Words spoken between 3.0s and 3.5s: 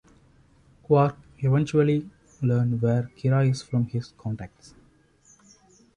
Kira